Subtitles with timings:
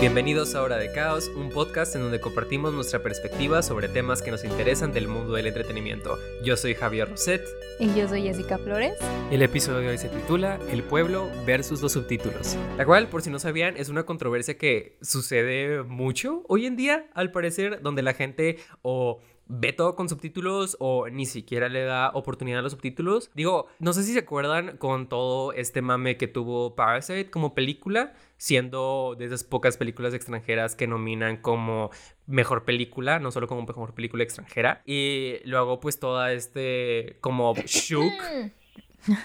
[0.00, 4.30] Bienvenidos a Hora de Caos, un podcast en donde compartimos nuestra perspectiva sobre temas que
[4.30, 6.16] nos interesan del mundo del entretenimiento.
[6.44, 7.42] Yo soy Javier Roset.
[7.80, 8.92] Y yo soy Jessica Flores.
[9.32, 12.56] El episodio de hoy se titula El pueblo versus los subtítulos.
[12.76, 17.10] La cual, por si no sabían, es una controversia que sucede mucho hoy en día,
[17.14, 19.18] al parecer, donde la gente o
[19.48, 23.30] ve todo con subtítulos o ni siquiera le da oportunidad a los subtítulos.
[23.34, 28.12] Digo, no sé si se acuerdan con todo este mame que tuvo Parasite como película,
[28.36, 31.90] siendo de esas pocas películas extranjeras que nominan como
[32.26, 34.82] mejor película, no solo como mejor película extranjera.
[34.84, 38.12] Y luego pues toda este como shook.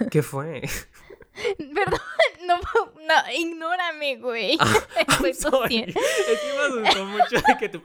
[0.10, 0.62] ¿Qué fue?
[1.76, 2.00] Perdón,
[2.46, 4.58] no, no, ignórame, güey.
[5.08, 5.80] Estoy sorry.
[5.80, 7.82] Es que me asustó mucho de que tú...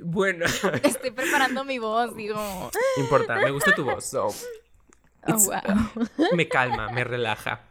[0.00, 0.44] bueno.
[0.82, 2.70] Estoy preparando mi voz, digo.
[2.98, 4.04] Importa, me gusta tu voz.
[4.04, 4.28] So.
[5.28, 6.08] Oh, wow.
[6.32, 7.65] Me calma, me relaja.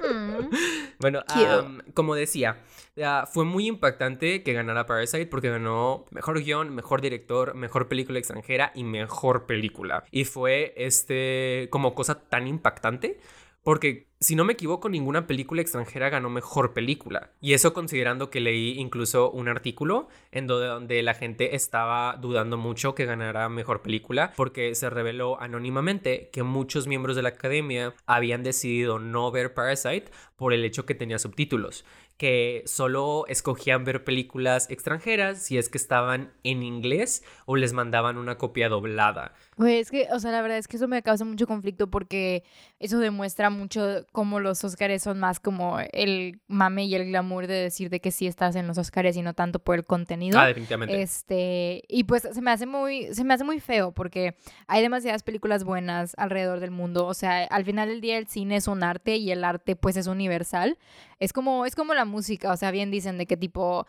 [0.00, 0.50] Mm.
[1.00, 1.22] Bueno,
[1.62, 2.60] um, como decía,
[2.96, 8.18] uh, fue muy impactante que ganara Parasite porque ganó mejor guion, mejor director, mejor película
[8.18, 10.02] extranjera y mejor película.
[10.10, 13.20] Y fue este como cosa tan impactante
[13.62, 17.30] porque, si no me equivoco, ninguna película extranjera ganó mejor película.
[17.40, 22.94] Y eso considerando que leí incluso un artículo en donde la gente estaba dudando mucho
[22.94, 28.42] que ganara mejor película, porque se reveló anónimamente que muchos miembros de la academia habían
[28.42, 31.84] decidido no ver Parasite por el hecho que tenía subtítulos
[32.18, 38.18] que solo escogían ver películas extranjeras si es que estaban en inglés o les mandaban
[38.18, 39.34] una copia doblada.
[39.64, 42.42] Es que, o sea, la verdad es que eso me causa mucho conflicto porque
[42.80, 47.54] eso demuestra mucho cómo los Oscars son más como el mame y el glamour de
[47.54, 50.38] decir de que sí estás en los Oscars y no tanto por el contenido.
[50.38, 51.00] Ah, definitivamente.
[51.00, 54.34] Este, y pues se me hace muy, se me hace muy feo porque
[54.66, 57.06] hay demasiadas películas buenas alrededor del mundo.
[57.06, 59.96] O sea, al final del día el cine es un arte y el arte pues
[59.96, 60.78] es universal.
[61.18, 63.86] Es como, es como la música, o sea, bien dicen de qué tipo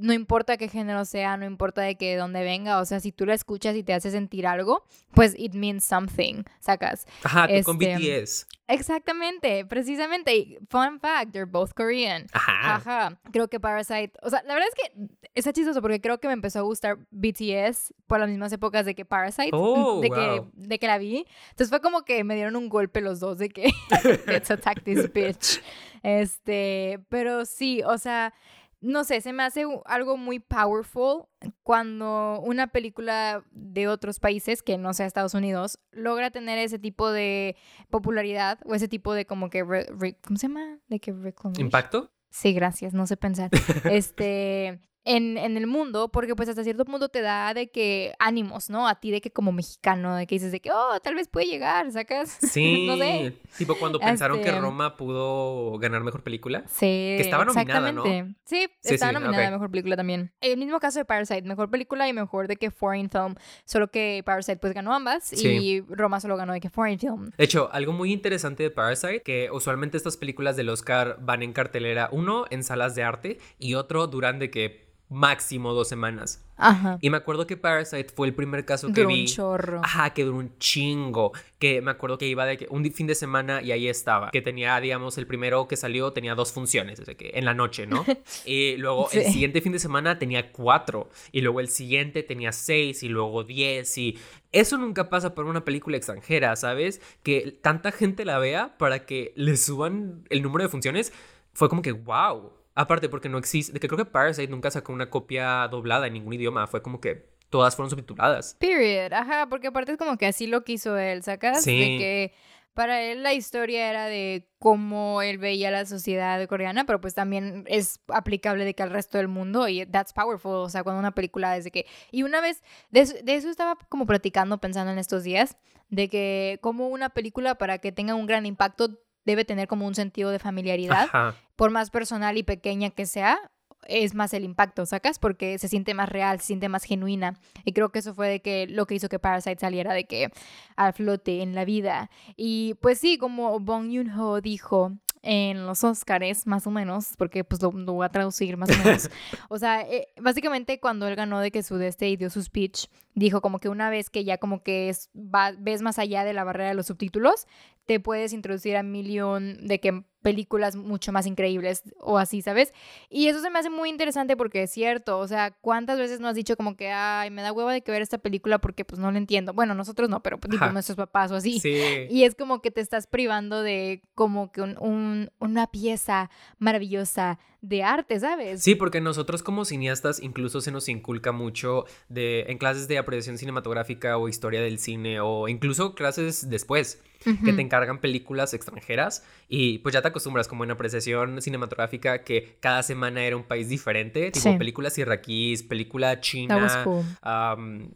[0.00, 3.26] no importa qué género sea, no importa de qué dónde venga, o sea, si tú
[3.26, 4.84] la escuchas y te hace sentir algo,
[5.14, 7.06] pues it means something, sacas.
[7.24, 8.46] Ajá, tú con Este, BTS.
[8.68, 10.58] Exactamente, precisamente.
[10.68, 12.26] Fun fact, they're both Korean.
[12.32, 12.76] Ajá.
[12.76, 13.20] Ajá.
[13.32, 16.34] Creo que Parasite, o sea, la verdad es que está chistoso porque creo que me
[16.34, 20.16] empezó a gustar BTS por las mismas épocas de que Parasite, Oh, de wow.
[20.16, 21.26] que de que la vi.
[21.50, 23.72] Entonces fue como que me dieron un golpe los dos de que
[24.26, 25.60] let's attack this bitch.
[26.02, 28.32] Este, pero sí, o sea,
[28.80, 31.24] no sé, se me hace algo muy powerful
[31.62, 37.10] cuando una película de otros países, que no sea Estados Unidos, logra tener ese tipo
[37.10, 37.56] de
[37.90, 40.78] popularidad o ese tipo de como que, re- re- ¿cómo se llama?
[40.88, 41.14] De que.
[41.58, 42.10] ¿Impacto?
[42.30, 43.50] Sí, gracias, no sé pensar.
[43.84, 44.80] este,
[45.16, 48.86] en, en el mundo, porque pues hasta cierto punto te da de que ánimos, ¿no?
[48.88, 51.46] A ti de que como mexicano, de que dices de que, oh, tal vez puede
[51.46, 52.38] llegar, ¿sacas?
[52.50, 52.86] Sí.
[52.86, 53.34] no sé.
[53.58, 56.64] Tipo cuando pensaron que Este- Roma pudo ganar mejor película.
[56.68, 58.02] Sí, estaba nominada, ¿no?
[58.04, 59.48] Sí, Sí, estaba sí, nominada ok.
[59.48, 60.32] a Mejor Película también.
[60.40, 63.34] El mismo caso de Parasite, Mejor Película y Mejor de que Foreign Film,
[63.64, 65.46] solo que Parasite pues ganó ambas Sí.
[65.48, 67.30] y Roma solo ganó de que Foreign Film.
[67.36, 71.52] De hecho, algo muy interesante de Parasite, que usualmente estas películas del Oscar van en
[71.52, 76.42] cartelera, uno en salas de arte y otro duran de que máximo dos semanas.
[76.56, 76.98] Ajá.
[77.00, 79.22] Y me acuerdo que Parasite fue el primer caso que Duró vi.
[79.22, 79.80] un chorro.
[79.82, 81.32] Ajá, que duró un chingo.
[81.58, 84.30] Que me acuerdo que iba de que un fin de semana y ahí estaba.
[84.30, 87.54] Que tenía, digamos, el primero que salió tenía dos funciones, o sea que en la
[87.54, 88.04] noche, ¿no?
[88.44, 91.08] Y luego el siguiente fin de semana tenía cuatro.
[91.32, 93.98] Y luego el siguiente tenía seis y luego diez.
[93.98, 94.18] Y
[94.52, 97.00] eso nunca pasa por una película extranjera, ¿sabes?
[97.22, 101.12] Que tanta gente la vea para que le suban el número de funciones.
[101.52, 102.52] Fue como que, wow.
[102.74, 103.72] Aparte, porque no existe.
[103.72, 106.66] De que creo que Parasite nunca sacó una copia doblada en ningún idioma.
[106.66, 108.56] Fue como que todas fueron subtituladas.
[108.58, 111.62] Period, ajá, porque aparte es como que así lo quiso él, ¿sacas?
[111.62, 111.78] Sí.
[111.78, 112.32] De que
[112.74, 117.64] para él la historia era de cómo él veía la sociedad coreana, pero pues también
[117.66, 121.14] es aplicable de que al resto del mundo y that's powerful, o sea, cuando una
[121.14, 121.86] película es de que...
[122.12, 125.56] Y una vez, de eso, de eso estaba como platicando, pensando en estos días,
[125.88, 129.94] de que como una película para que tenga un gran impacto debe tener como un
[129.94, 131.34] sentido de familiaridad Ajá.
[131.60, 133.38] Por más personal y pequeña que sea,
[133.86, 135.18] es más el impacto, ¿sacas?
[135.18, 137.38] Porque se siente más real, se siente más genuina.
[137.66, 140.30] Y creo que eso fue de que lo que hizo que Parasite saliera de que
[140.76, 142.08] al flote en la vida.
[142.34, 147.60] Y pues sí, como Bong Joon-ho dijo en los Oscars, más o menos, porque pues
[147.60, 149.10] lo, lo voy a traducir más o menos.
[149.50, 152.42] o sea, eh, básicamente cuando él ganó de que su de este y dio su
[152.42, 156.32] speech, dijo como que una vez que ya como que es, ves más allá de
[156.32, 157.46] la barrera de los subtítulos,
[157.86, 162.72] te puedes introducir a millón de que películas mucho más increíbles o así, ¿sabes?
[163.08, 166.30] Y eso se me hace muy interesante porque es cierto, o sea, ¿cuántas veces nos
[166.30, 169.00] has dicho como que, ay, me da hueva de que ver esta película porque pues
[169.00, 169.54] no la entiendo?
[169.54, 171.58] Bueno, nosotros no, pero tipo nuestros papás o así.
[171.58, 172.06] Sí.
[172.10, 177.82] Y es como que te estás privando de como que un, una pieza maravillosa de
[177.82, 178.62] arte, ¿sabes?
[178.62, 183.38] Sí, porque nosotros como cineastas incluso se nos inculca mucho de en clases de apreciación
[183.38, 189.78] cinematográfica o historia del cine o incluso clases después que te encargan películas extranjeras y
[189.78, 194.30] pues ya te acostumbras como en apreciación cinematográfica que cada semana era un país diferente,
[194.30, 196.84] tipo películas iraquíes, película china,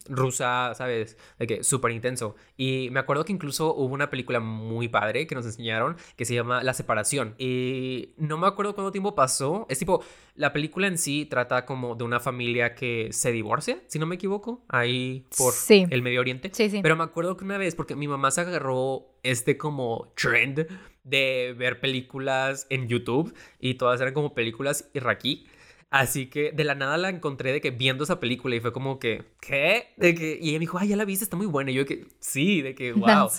[0.08, 1.16] rusa, ¿sabes?
[1.38, 2.36] De que súper intenso.
[2.56, 6.34] Y me acuerdo que incluso hubo una película muy padre que nos enseñaron que se
[6.34, 10.02] llama La separación y no me acuerdo cuánto tiempo pasó, es tipo
[10.34, 14.16] la película en sí trata como de una familia que se divorcia, si no me
[14.16, 16.50] equivoco, ahí por el Medio Oriente.
[16.52, 16.80] Sí, sí.
[16.82, 20.68] Pero me acuerdo que una vez, porque mi mamá se agarró este como trend
[21.02, 25.46] de ver películas en YouTube y todas eran como películas iraquí.
[25.94, 28.98] Así que de la nada la encontré de que viendo esa película y fue como
[28.98, 29.92] que, ¿qué?
[29.96, 31.70] De que, y ella me dijo, ay, ya la viste, está muy buena.
[31.70, 33.30] Y yo que, sí, de que, wow.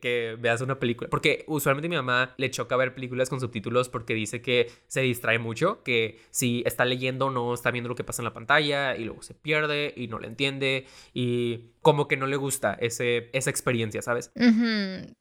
[0.00, 1.10] que, veas una película.
[1.10, 5.38] Porque usualmente mi mamá le choca ver películas con subtítulos porque dice que se distrae
[5.38, 9.04] mucho, que si está leyendo no está viendo lo que pasa en la pantalla y
[9.04, 13.50] luego se pierde y no le entiende y como que no le gusta ese, esa
[13.50, 14.32] experiencia, ¿sabes?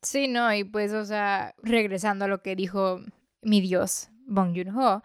[0.02, 3.02] Sí, no, y pues, o sea, regresando a lo que dijo
[3.42, 5.04] mi dios, Bong Joon-ho,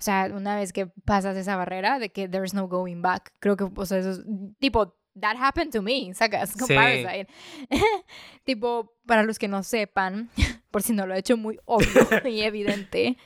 [0.00, 3.54] o sea, una vez que pasas esa barrera de que there's no going back, creo
[3.54, 4.20] que, o sea, eso es
[4.58, 7.28] tipo, that happened to me, sacas, con Parasite.
[8.44, 10.30] tipo, para los que no sepan,
[10.70, 13.18] por si no lo he hecho muy obvio y evidente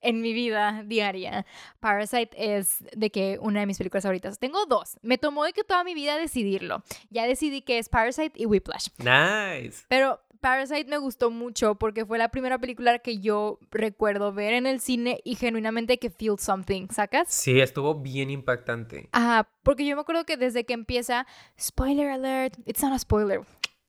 [0.00, 1.44] en mi vida diaria,
[1.80, 4.38] Parasite es de que una de mis películas favoritas.
[4.38, 4.98] Tengo dos.
[5.02, 6.82] Me tomó de que toda mi vida decidirlo.
[7.10, 8.88] Ya decidí que es Parasite y Whiplash.
[8.96, 9.84] Nice.
[9.88, 14.66] Pero Parasite me gustó mucho porque fue la primera película que yo recuerdo ver en
[14.66, 17.32] el cine y genuinamente que feel something, ¿sacas?
[17.32, 19.08] Sí, estuvo bien impactante.
[19.12, 21.26] Ajá, porque yo me acuerdo que desde que empieza,
[21.58, 23.42] spoiler alert, it's not a spoiler,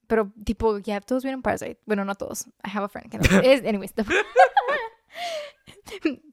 [0.07, 1.79] pero tipo, ya todos vieron Parasite.
[1.85, 2.45] Bueno, no todos.
[2.63, 3.25] I have a friend que no.
[3.67, 3.93] anyways.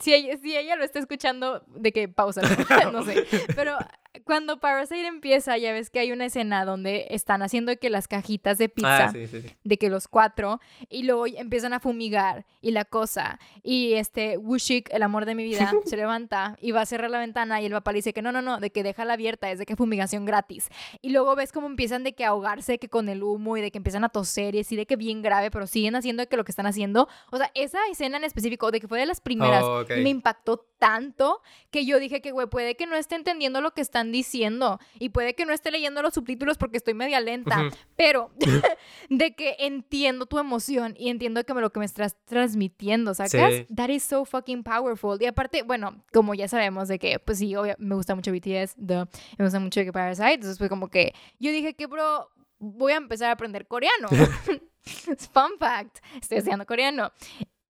[0.01, 2.43] si, ella, si ella lo está escuchando, de que pausa,
[2.93, 3.27] no sé.
[3.55, 3.77] Pero
[4.25, 8.59] cuando Parasite empieza, ya ves que hay una escena donde están haciendo que las cajitas
[8.59, 13.39] de pizza, ah, de que los cuatro, y luego empiezan a fumigar y la cosa.
[13.63, 17.21] Y este Wushik, el amor de mi vida, se levanta y va a cerrar la
[17.21, 19.59] ventana y el papá le dice que no, no, no, de que déjala abierta, es
[19.59, 20.69] de que fumigación gratis.
[21.03, 23.79] Y luego ves cómo empiezan de que ahogarse que con el humo y de que
[23.79, 26.45] empiezan a toser y así de que bien grave, pero siguen haciendo de que lo
[26.45, 27.09] que están haciendo.
[27.31, 30.67] O sea, esa escena en específico, de que fue de las primeras, oh, me impactó
[30.79, 34.79] tanto que yo dije que, güey, puede que no esté entendiendo lo que están diciendo
[34.99, 38.31] y puede que no esté leyendo los subtítulos porque estoy media lenta, pero
[39.11, 43.67] de que entiendo tu emoción y entiendo que me, lo que me estás transmitiendo, ¿sacas?
[43.75, 45.19] That is so fucking powerful.
[45.21, 49.45] Y aparte, bueno, como ya sabemos de que, pues sí, me gusta mucho BTS, me
[49.45, 53.29] gusta mucho que Parasite, entonces fue como que yo dije que, bro, voy a empezar
[53.29, 54.09] a aprender coreano.
[55.33, 57.13] Fun fact, estoy estudiando coreano.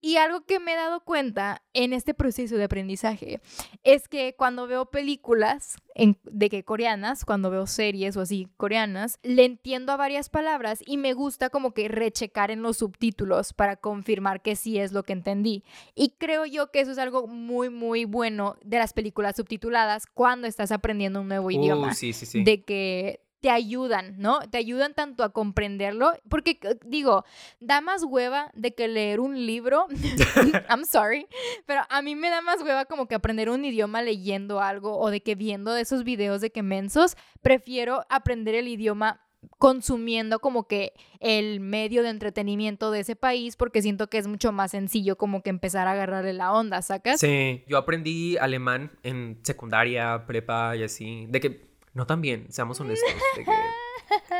[0.00, 3.40] Y algo que me he dado cuenta en este proceso de aprendizaje
[3.82, 5.76] es que cuando veo películas
[6.24, 10.96] de que coreanas, cuando veo series o así coreanas, le entiendo a varias palabras y
[10.96, 15.12] me gusta como que rechecar en los subtítulos para confirmar que sí es lo que
[15.12, 15.64] entendí.
[15.94, 20.46] Y creo yo que eso es algo muy, muy bueno de las películas subtituladas cuando
[20.46, 21.94] estás aprendiendo un nuevo uh, idioma.
[21.94, 22.42] Sí, sí, sí.
[22.42, 24.40] De que te ayudan, ¿no?
[24.50, 27.24] Te ayudan tanto a comprenderlo, porque digo,
[27.58, 29.86] da más hueva de que leer un libro,
[30.68, 31.26] I'm sorry,
[31.66, 35.10] pero a mí me da más hueva como que aprender un idioma leyendo algo o
[35.10, 39.20] de que viendo esos videos de que mensos, prefiero aprender el idioma
[39.56, 44.52] consumiendo como que el medio de entretenimiento de ese país porque siento que es mucho
[44.52, 47.20] más sencillo como que empezar a agarrarle la onda, ¿sacas?
[47.20, 52.80] Sí, yo aprendí alemán en secundaria, prepa y así, de que no tan bien, seamos
[52.80, 53.10] honestos.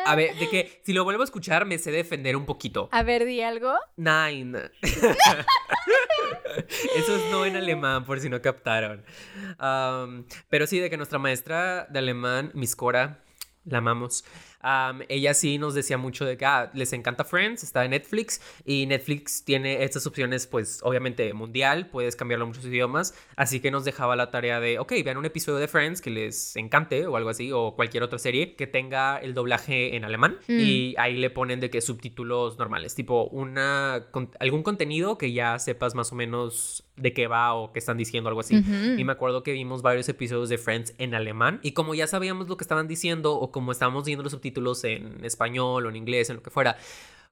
[0.06, 2.88] a ver, de que si lo vuelvo a escuchar me sé defender un poquito.
[2.92, 3.74] A ver, di algo.
[3.96, 4.70] Nine.
[6.96, 9.04] Eso es no en alemán, por si no captaron.
[10.48, 13.22] pero sí, de que nuestra maestra de alemán, Miss Cora,
[13.64, 14.24] la amamos,
[15.08, 18.86] ella sí nos decía mucho de que ah, les encanta Friends, está en Netflix y
[18.86, 23.84] Netflix tiene estas opciones, pues obviamente mundial, puedes cambiarlo a muchos idiomas, así que nos
[23.84, 27.30] dejaba la tarea de, ok, vean un episodio de Friends que les encante o algo
[27.30, 31.00] así, o cualquier otra serie que tenga el doblaje en alemán y mm.
[31.00, 34.06] ahí le ponen de que subtítulos normales, tipo una,
[34.38, 38.28] algún contenido que ya sepas más o menos de qué va o qué están diciendo,
[38.28, 38.62] algo así.
[38.96, 42.48] Y me acuerdo que vimos varios episodios de Friends en alemán y como ya sabíamos
[42.48, 46.30] lo que estaban diciendo o como estábamos viendo los subtítulos en español o en inglés,
[46.30, 46.76] en lo que fuera,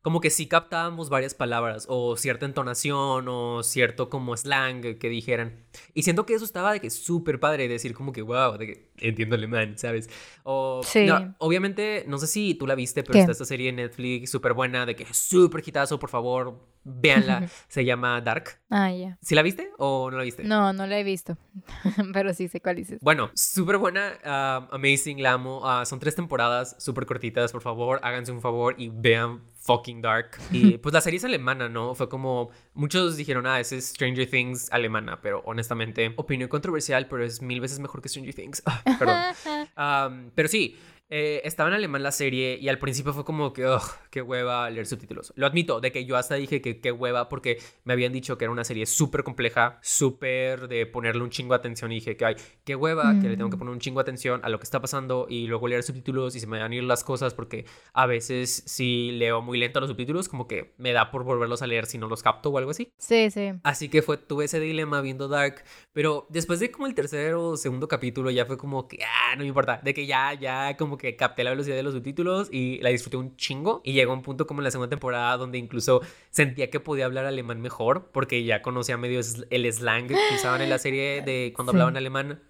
[0.08, 5.66] como que sí captábamos varias palabras o cierta entonación o cierto como slang que dijeran.
[5.92, 8.90] Y siento que eso estaba de que súper padre decir como que wow, de que
[9.00, 10.08] entiendo alemán, ¿sabes?
[10.44, 11.06] O sí.
[11.36, 14.86] obviamente, no sé si tú la viste, pero está esta serie en Netflix súper buena
[14.86, 17.46] de que súper quitazo, por favor, véanla.
[17.68, 18.60] Se llama Dark.
[18.70, 19.18] Ah, ya.
[19.20, 20.42] ¿Sí la viste o no la viste?
[20.42, 21.36] No, no la he visto,
[22.14, 22.98] pero sí sé cuál dices.
[23.02, 25.60] Bueno, súper buena, ah, amazing, la amo.
[25.64, 30.38] Ah, son tres temporadas súper cortitas, por favor, háganse un favor y vean fucking dark.
[30.50, 31.94] Y pues la serie es alemana, ¿no?
[31.94, 37.42] Fue como muchos dijeron, ah, es Stranger Things alemana, pero honestamente, opinión controversial, pero es
[37.42, 38.62] mil veces mejor que Stranger Things.
[38.98, 40.30] perdón.
[40.34, 40.76] pero sí,
[41.10, 44.68] eh, estaba en alemán la serie y al principio fue como que, ugh, qué hueva
[44.68, 45.32] leer subtítulos.
[45.36, 48.44] Lo admito, de que yo hasta dije que qué hueva porque me habían dicho que
[48.44, 52.26] era una serie súper compleja, súper de ponerle un chingo de atención y dije que,
[52.26, 53.58] ay, qué hueva, que le tengo que mm.
[53.58, 56.40] poner un chingo de atención a lo que está pasando y luego leer subtítulos y
[56.40, 59.88] se me van a ir las cosas porque a veces si leo muy lento los
[59.88, 62.72] subtítulos como que me da por volverlos a leer si no los capto o algo
[62.72, 62.92] así.
[62.98, 63.52] Sí, sí.
[63.62, 67.56] Así que fue, tuve ese dilema viendo Dark, pero después de como el tercer o
[67.56, 70.97] segundo capítulo ya fue como que, ah, no me importa, de que ya, ya como
[70.98, 73.80] que capté la velocidad de los subtítulos y la disfruté un chingo.
[73.84, 77.24] Y llegó un punto como en la segunda temporada donde incluso sentía que podía hablar
[77.24, 81.72] alemán mejor porque ya conocía medio el slang que usaban en la serie de cuando
[81.72, 82.42] hablaban alemán.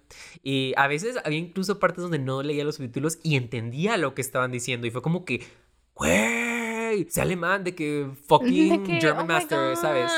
[0.43, 4.21] Y a veces había incluso partes donde no leía los subtítulos y entendía lo que
[4.21, 4.87] estaban diciendo.
[4.87, 5.43] Y fue como que,
[5.93, 10.11] güey, sé alemán de que fucking German oh Master, ¿sabes?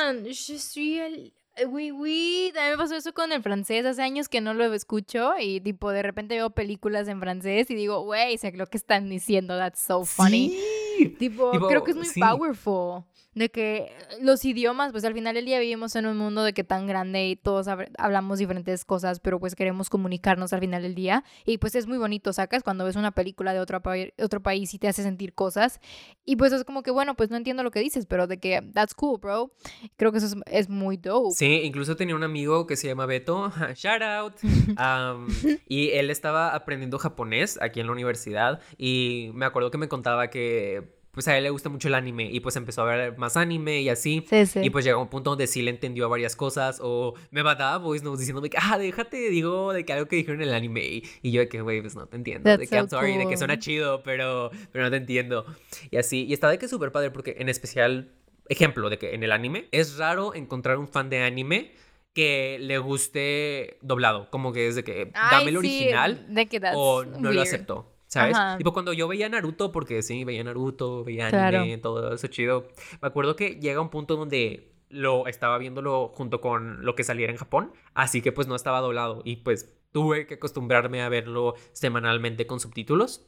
[1.67, 3.85] Oui, oui, también me pasó eso con el francés.
[3.85, 7.75] Hace años que no lo escucho y tipo de repente veo películas en francés y
[7.75, 10.49] digo, güey, sé lo que están diciendo, that's so funny.
[10.97, 11.09] Sí.
[11.19, 13.03] Tipo, creo que es muy powerful
[13.33, 16.63] de que los idiomas, pues al final del día vivimos en un mundo de que
[16.63, 21.23] tan grande y todos hablamos diferentes cosas, pero pues queremos comunicarnos al final del día.
[21.45, 23.81] Y pues es muy bonito, sacas, cuando ves una película de otro,
[24.21, 25.79] otro país y te hace sentir cosas.
[26.25, 28.61] Y pues es como que, bueno, pues no entiendo lo que dices, pero de que
[28.73, 29.51] that's cool, bro.
[29.95, 31.33] Creo que eso es, muy dope.
[31.33, 34.33] Sí, incluso tenía un amigo que se llama Beto, shout out.
[35.67, 40.29] y él estaba aprendiendo japonés aquí en la universidad y me acuerdo que me contaba
[40.29, 43.35] que pues a él le gusta mucho el anime y pues empezó a ver más
[43.35, 44.25] anime y así.
[44.29, 44.59] Sí, sí.
[44.63, 47.77] Y pues llegó a un punto donde sí le entendió varias cosas o me mandaba
[47.77, 51.03] voice notes diciéndome que, ah, déjate, digo, de que algo que dijeron en el anime.
[51.21, 52.57] Y yo de que, güey, pues no te entiendo.
[52.57, 55.45] de que I'm sorry, de que suena chido, pero, pero no te entiendo.
[55.89, 56.25] Y así.
[56.25, 58.11] Y está de que es súper padre porque en especial,
[58.47, 61.73] ejemplo, de que en el anime es raro encontrar un fan de anime
[62.13, 66.27] que le guste doblado, como que es de que dame el original
[66.73, 67.91] o no lo acepto.
[68.11, 68.37] ¿Sabes?
[68.57, 72.67] Tipo cuando yo veía Naruto, porque sí, veía Naruto, veía anime, todo eso chido.
[73.01, 77.31] Me acuerdo que llega un punto donde lo estaba viéndolo junto con lo que saliera
[77.31, 81.55] en Japón, así que pues no estaba doblado y pues tuve que acostumbrarme a verlo
[81.71, 83.25] semanalmente con subtítulos.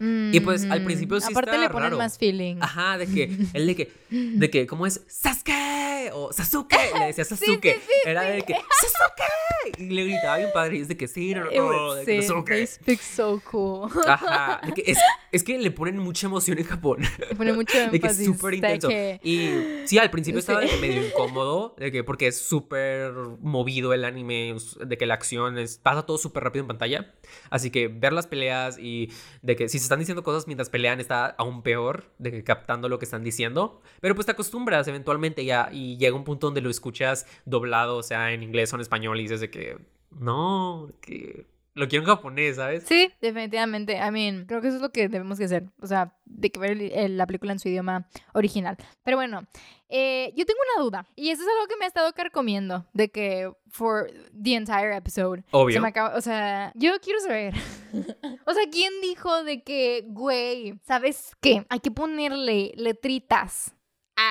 [0.00, 2.56] Y pues al principio sí Aparte le ponen más feeling.
[2.60, 5.02] Ajá, de que, el de que, de que, ¿cómo es?
[5.06, 6.10] ¡Sasuke!
[6.12, 7.80] O Sasuke, le decía Sasuke.
[8.04, 9.78] Era de que, ¡Sasuke!
[9.78, 12.48] Y le gritaba bien padre, y es de que sí, no, no, de que Sasuke.
[12.48, 13.90] They speak so cool.
[14.06, 14.98] Ajá, de que es,
[15.32, 16.98] es que le ponen mucha emoción en Japón.
[17.18, 17.92] Le ponen mucho énfasis.
[17.92, 18.88] De que es súper intenso.
[18.90, 23.92] Y sí, al principio estaba de que medio incómodo, de que porque es súper movido
[23.92, 27.14] el anime, de que la acción es, pasa todo súper rápido en pantalla.
[27.50, 29.10] Así que ver las peleas y
[29.42, 32.88] de que si se están diciendo cosas mientras pelean está aún peor de que captando
[32.88, 33.80] lo que están diciendo.
[34.00, 38.02] Pero pues te acostumbras eventualmente ya y llega un punto donde lo escuchas doblado, o
[38.02, 39.78] sea, en inglés o en español y dices de que
[40.10, 41.46] no, que
[41.78, 42.84] lo quiero en japonés, ¿sabes?
[42.86, 43.96] Sí, definitivamente.
[43.96, 45.64] I mean, creo que eso es lo que debemos que hacer.
[45.80, 46.76] O sea, de que ver
[47.10, 48.76] la película en su idioma original.
[49.04, 49.46] Pero bueno,
[49.88, 51.06] eh, yo tengo una duda.
[51.14, 52.84] Y eso es algo que me ha estado carcomiendo.
[52.92, 54.10] De que for
[54.42, 55.44] the entire episode.
[55.52, 55.80] Obvio.
[56.14, 57.54] o sea, yo quiero saber.
[58.46, 61.64] o sea, ¿quién dijo de que, güey, ¿sabes qué?
[61.68, 63.72] Hay que ponerle letritas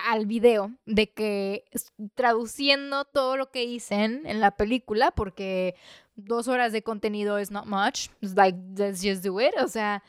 [0.10, 1.63] al video de que
[2.13, 5.75] traduciendo todo lo que dicen en la película, porque
[6.17, 8.09] dos horas de contenido es not much.
[8.21, 9.53] It's like, let's just do it.
[9.63, 10.03] O sea,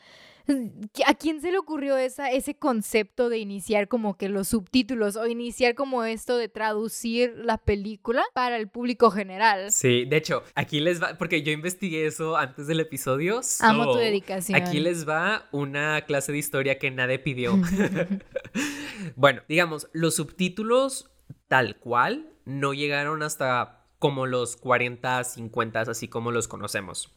[1.05, 5.27] ¿A quién se le ocurrió esa, ese concepto de iniciar como que los subtítulos o
[5.27, 9.71] iniciar como esto de traducir la película para el público general?
[9.71, 13.41] Sí, de hecho, aquí les va, porque yo investigué eso antes del episodio.
[13.59, 14.59] Amo tu dedicación.
[14.59, 17.55] Aquí les va una clase de historia que nadie pidió.
[19.15, 21.11] bueno, digamos, los subtítulos
[21.47, 27.13] tal cual no llegaron hasta como los 40, 50, así como los conocemos.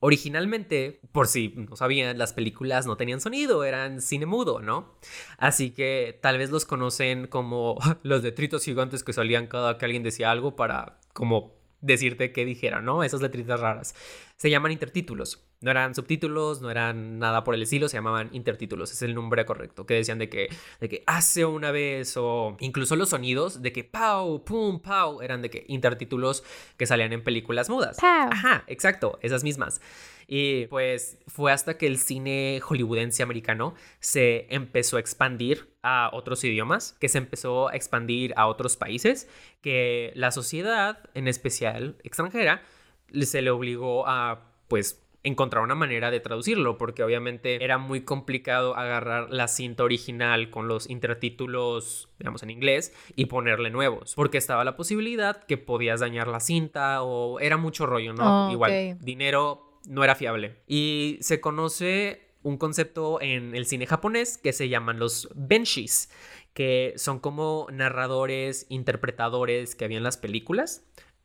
[0.00, 4.98] Originalmente, por si no sabían, las películas no tenían sonido, eran cine mudo, ¿no?
[5.38, 10.02] Así que tal vez los conocen como los detritos gigantes que salían cada que alguien
[10.02, 13.04] decía algo para como decirte qué dijera, ¿no?
[13.04, 13.94] Esas letritas raras.
[14.36, 15.44] Se llaman intertítulos.
[15.60, 19.46] No eran subtítulos, no eran nada por el estilo, se llamaban intertítulos, es el nombre
[19.46, 20.48] correcto, que decían de que,
[20.80, 25.40] de que hace una vez o incluso los sonidos de que pau, pum, pau, eran
[25.40, 26.44] de que intertítulos
[26.76, 27.96] que salían en películas mudas.
[28.02, 29.80] Ajá, exacto, esas mismas.
[30.26, 36.42] Y pues fue hasta que el cine hollywoodense americano se empezó a expandir a otros
[36.44, 39.28] idiomas, que se empezó a expandir a otros países,
[39.60, 42.62] que la sociedad, en especial extranjera,
[43.22, 48.76] se le obligó a pues encontrar una manera de traducirlo, porque obviamente era muy complicado
[48.76, 54.64] agarrar la cinta original con los intertítulos, digamos, en inglés y ponerle nuevos, porque estaba
[54.64, 58.52] la posibilidad que podías dañar la cinta o era mucho rollo, ¿no?
[58.52, 60.56] Igual, dinero no era fiable.
[60.66, 66.10] Y se conoce un concepto en el cine japonés que se llaman los benshis,
[66.52, 70.84] que son como narradores, interpretadores que había en las películas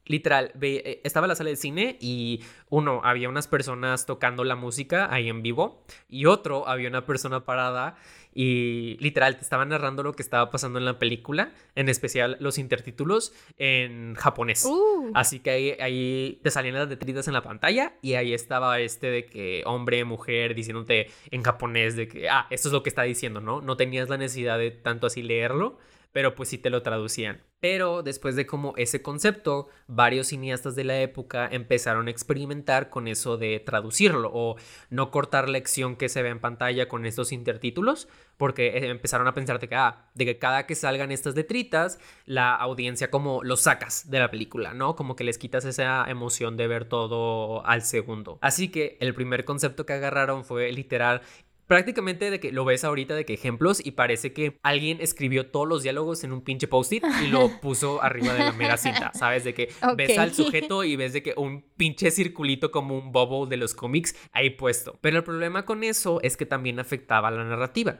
[0.09, 5.07] literal, eh, estaba la sala de cine y uno, había unas personas tocando la música
[5.13, 7.95] ahí en vivo y otro, había una persona parada
[8.33, 12.57] y literal te estaban narrando lo que estaba pasando en la película, en especial los
[12.57, 14.65] intertítulos en japonés.
[14.65, 15.11] Uh.
[15.13, 19.11] Así que ahí, ahí, te salían las detritas en la pantalla y ahí estaba este
[19.11, 23.03] de que hombre, mujer, diciéndote en japonés de que, ah, esto es lo que está
[23.03, 23.61] diciendo, ¿no?
[23.61, 25.77] No tenías la necesidad de tanto así leerlo
[26.11, 27.41] pero pues sí te lo traducían.
[27.59, 33.07] Pero después de como ese concepto, varios cineastas de la época empezaron a experimentar con
[33.07, 34.55] eso de traducirlo o
[34.89, 39.27] no cortar la acción que se ve en pantalla con estos intertítulos, porque eh, empezaron
[39.27, 43.43] a pensar de que, ah, de que cada que salgan estas letritas, la audiencia como
[43.43, 44.95] lo sacas de la película, ¿no?
[44.95, 48.39] Como que les quitas esa emoción de ver todo al segundo.
[48.41, 51.21] Así que el primer concepto que agarraron fue literal
[51.69, 55.67] prácticamente de que lo ves ahorita de que ejemplos y parece que alguien escribió todos
[55.67, 59.43] los diálogos en un pinche post-it y lo puso arriba de la mera cinta, ¿sabes?
[59.43, 63.47] De que ves al sujeto y ves de que un pinche circulito como un bubble
[63.47, 64.97] de los cómics ahí puesto.
[65.01, 67.99] Pero el problema con eso es que también afectaba la narrativa.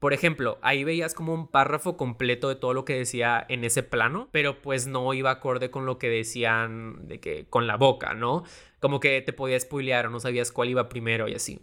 [0.00, 3.84] Por ejemplo, ahí veías como un párrafo completo de todo lo que decía en ese
[3.84, 8.14] plano, pero pues no iba acorde con lo que decían de que con la boca,
[8.14, 8.42] ¿no?
[8.80, 11.60] Como que te podía spoilear o no sabías cuál iba primero y así.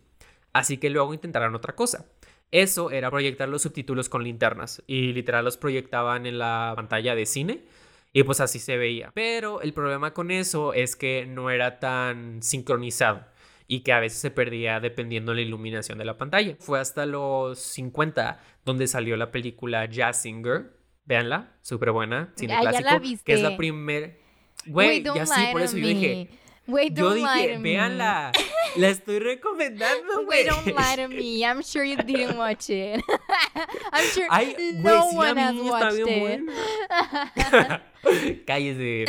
[0.56, 2.06] Así que luego intentaron otra cosa.
[2.50, 7.26] Eso era proyectar los subtítulos con linternas y literal los proyectaban en la pantalla de
[7.26, 7.66] cine
[8.14, 9.12] y pues así se veía.
[9.14, 13.26] Pero el problema con eso es que no era tan sincronizado
[13.68, 16.56] y que a veces se perdía dependiendo de la iluminación de la pantalla.
[16.62, 20.72] Fue hasta los 50 donde salió la película Jazz Singer.
[21.04, 24.14] Véanla, súper buena, cine clásico, que es la primera...
[24.68, 26.30] Güey, ya sí, por eso yo dije
[26.68, 28.32] Wait, don't Yo dije, lie to véanla.
[28.78, 30.44] La estoy recomendando, güey.
[30.44, 31.44] Wait, don't lie to me.
[31.46, 33.02] I'm sure you didn't watch it.
[33.94, 36.42] I'm sure Ay, no sí, one has watched it.
[38.46, 39.06] Cállese.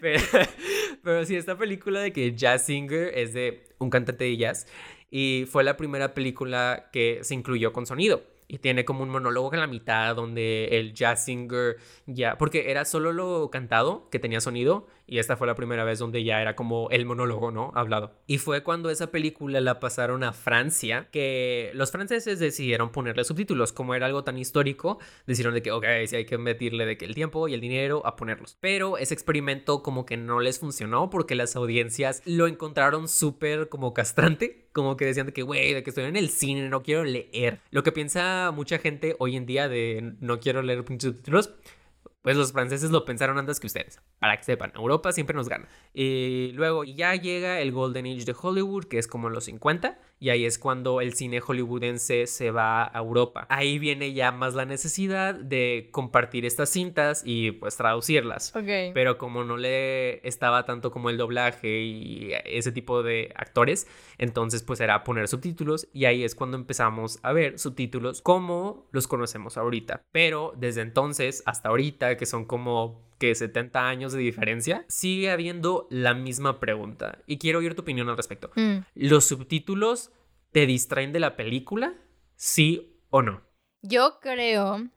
[0.00, 0.20] Pero,
[1.02, 4.66] pero sí, esta película de que Jazz Singer es de un cantante de jazz
[5.10, 9.52] y fue la primera película que se incluyó con sonido y tiene como un monólogo
[9.54, 14.40] en la mitad donde el jazz singer ya, porque era solo lo cantado que tenía
[14.42, 17.70] sonido y esta fue la primera vez donde ya era como el monólogo, ¿no?
[17.74, 18.14] Hablado.
[18.26, 23.74] Y fue cuando esa película la pasaron a Francia que los franceses decidieron ponerle subtítulos,
[23.74, 27.04] como era algo tan histórico, decidieron de que, ok, si hay que meterle de que
[27.04, 28.56] el tiempo y el dinero a ponerlos.
[28.60, 33.92] Pero ese experimento como que no les funcionó porque las audiencias lo encontraron súper como
[33.92, 37.04] castrante, como que decían de que, güey, de que estoy en el cine, no quiero
[37.04, 37.60] leer.
[37.70, 41.50] Lo que piensa mucha gente hoy en día de no quiero leer subtítulos
[42.22, 44.00] pues los franceses lo pensaron antes que ustedes.
[44.18, 45.68] Para que sepan, Europa siempre nos gana.
[45.92, 49.98] Y luego ya llega el Golden Age de Hollywood, que es como en los 50,
[50.22, 53.44] y ahí es cuando el cine hollywoodense se va a Europa.
[53.48, 58.52] Ahí viene ya más la necesidad de compartir estas cintas y pues traducirlas.
[58.94, 64.62] Pero como no le estaba tanto como el doblaje y ese tipo de actores, entonces
[64.62, 69.56] pues era poner subtítulos y ahí es cuando empezamos a ver subtítulos como los conocemos
[69.56, 70.02] ahorita.
[70.12, 75.86] Pero desde entonces hasta ahorita, que son como que 70 años de diferencia, sigue habiendo
[75.90, 77.22] la misma pregunta.
[77.24, 78.50] Y quiero oír tu opinión al respecto.
[78.56, 78.78] Mm.
[78.96, 80.10] Los subtítulos
[80.50, 81.94] te distraen de la película,
[82.34, 83.42] sí o no.
[83.80, 84.88] Yo creo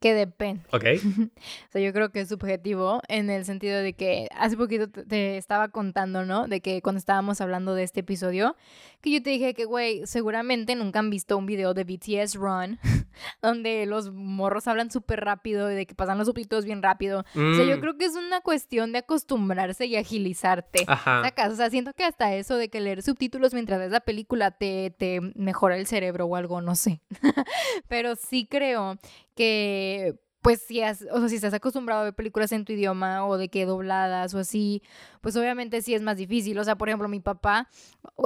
[0.00, 0.62] que depende.
[0.70, 0.84] Ok.
[1.68, 5.36] o sea, yo creo que es subjetivo en el sentido de que hace poquito te,
[5.36, 6.46] estaba contando, ¿no?
[6.46, 8.56] De que cuando estábamos hablando de este episodio,
[9.00, 12.78] que yo te dije que, güey, seguramente nunca han visto un video de BTS Run,
[13.42, 17.20] donde los morros hablan súper rápido y de que pasan los subtítulos bien rápido.
[17.20, 17.80] O sea, yo mm.
[17.80, 20.84] creo que es una cuestión de acostumbrarse y agilizarte.
[20.86, 21.22] Ajá.
[21.50, 24.90] O sea, siento que hasta eso de que leer subtítulos mientras ves la película te,
[24.90, 27.00] te mejora el cerebro o algo, no sé.
[27.88, 28.98] Pero sí creo
[29.34, 33.26] que pues si, has, o sea, si estás acostumbrado a ver películas en tu idioma
[33.26, 34.82] o de que dobladas o así,
[35.22, 36.58] pues obviamente sí es más difícil.
[36.58, 37.70] O sea, por ejemplo, mi papá,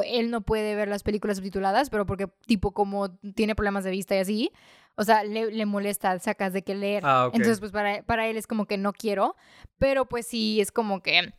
[0.04, 4.16] él no puede ver las películas subtituladas, pero porque tipo como tiene problemas de vista
[4.16, 4.52] y así,
[4.96, 7.04] o sea, le, le molesta, sacas de que leer.
[7.06, 9.36] Ah, Entonces, pues para, para él es como que no quiero,
[9.78, 11.32] pero pues sí es como que...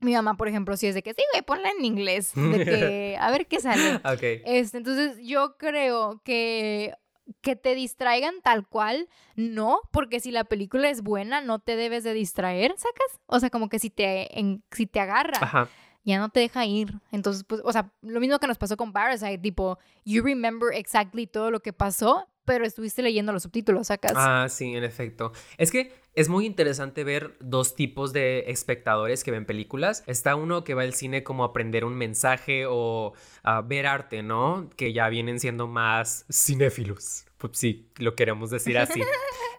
[0.00, 3.16] Mi mamá, por ejemplo, sí es de que sí, güey, ponla en inglés, de que
[3.18, 4.02] a ver qué sale.
[4.04, 4.42] Okay.
[4.44, 6.92] Este, entonces, yo creo que
[7.40, 12.04] que te distraigan tal cual, no, porque si la película es buena, no te debes
[12.04, 13.20] de distraer, ¿sacas?
[13.26, 15.68] O sea, como que si te, en, si te agarra,
[16.04, 17.00] ya no te deja ir.
[17.10, 21.26] Entonces, pues, o sea, lo mismo que nos pasó con Parasite, tipo, you remember exactly
[21.26, 24.14] todo lo que pasó, pero estuviste leyendo los subtítulos, ¿sacas?
[24.16, 25.32] Ah, sí, en efecto.
[25.58, 30.02] Es que es muy interesante ver dos tipos de espectadores que ven películas.
[30.06, 34.22] Está uno que va al cine como a aprender un mensaje o a ver arte,
[34.22, 34.70] ¿no?
[34.76, 37.26] Que ya vienen siendo más cinéfilos.
[37.36, 39.02] Pues sí, lo queremos decir así.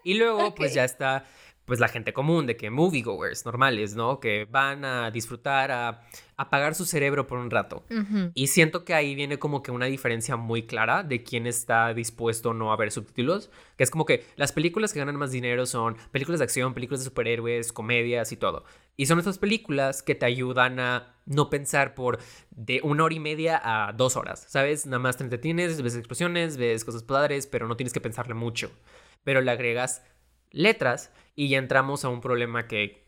[0.03, 1.25] Y luego, pues ya está
[1.67, 4.21] pues la gente común, de que moviegoers normales, ¿no?
[4.21, 7.83] Que van a disfrutar, a apagar su cerebro por un rato.
[8.33, 12.53] Y siento que ahí viene como que una diferencia muy clara de quién está dispuesto
[12.53, 15.97] no a ver subtítulos, que es como que las películas que ganan más dinero son
[16.11, 18.63] películas de acción, películas de superhéroes, comedias y todo.
[18.95, 22.19] Y son estas películas que te ayudan a no pensar por
[22.51, 24.85] de una hora y media a dos horas, ¿sabes?
[24.85, 28.71] Nada más te entretienes, ves explosiones, ves cosas padres, pero no tienes que pensarle mucho.
[29.25, 30.01] Pero le agregas
[30.51, 33.07] letras y ya entramos a un problema que